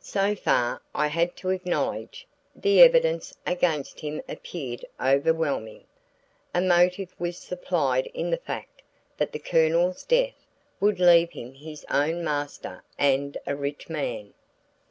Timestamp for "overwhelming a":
4.98-6.62